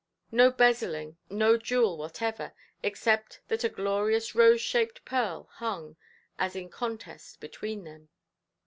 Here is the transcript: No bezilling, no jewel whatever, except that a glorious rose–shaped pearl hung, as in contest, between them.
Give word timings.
No 0.31 0.49
bezilling, 0.49 1.17
no 1.29 1.57
jewel 1.57 1.95
whatever, 1.95 2.55
except 2.81 3.39
that 3.49 3.63
a 3.63 3.69
glorious 3.69 4.33
rose–shaped 4.33 5.05
pearl 5.05 5.47
hung, 5.51 5.95
as 6.39 6.55
in 6.55 6.69
contest, 6.69 7.39
between 7.39 7.83
them. 7.83 8.09